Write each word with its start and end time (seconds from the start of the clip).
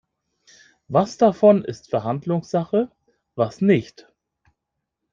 Was 0.87 1.17
davon 1.17 1.63
ist 1.63 1.91
Verhandlungssache, 1.91 2.89
was 3.35 3.61
nicht? 3.61 4.11